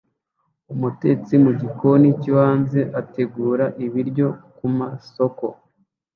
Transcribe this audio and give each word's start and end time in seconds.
umutetsi 0.73 1.33
mugikoni 1.43 2.07
cyo 2.21 2.33
hanze 2.41 2.79
ategura 3.01 3.65
ibiryo 3.85 4.27
kumasoko 4.55 5.45